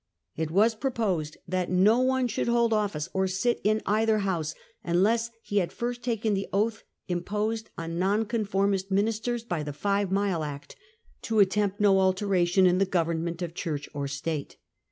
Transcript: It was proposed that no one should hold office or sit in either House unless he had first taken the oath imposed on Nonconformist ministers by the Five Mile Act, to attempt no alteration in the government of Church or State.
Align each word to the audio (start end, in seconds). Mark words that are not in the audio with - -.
It 0.35 0.49
was 0.49 0.73
proposed 0.73 1.37
that 1.47 1.69
no 1.69 1.99
one 1.99 2.27
should 2.27 2.47
hold 2.47 2.73
office 2.73 3.07
or 3.13 3.27
sit 3.27 3.61
in 3.63 3.83
either 3.85 4.17
House 4.25 4.55
unless 4.83 5.29
he 5.43 5.57
had 5.59 5.71
first 5.71 6.01
taken 6.01 6.33
the 6.33 6.47
oath 6.51 6.81
imposed 7.07 7.69
on 7.77 7.99
Nonconformist 7.99 8.89
ministers 8.89 9.43
by 9.43 9.61
the 9.61 9.73
Five 9.73 10.11
Mile 10.11 10.43
Act, 10.43 10.75
to 11.21 11.37
attempt 11.39 11.79
no 11.79 11.99
alteration 11.99 12.65
in 12.65 12.79
the 12.79 12.85
government 12.87 13.43
of 13.43 13.53
Church 13.53 13.87
or 13.93 14.07
State. 14.07 14.57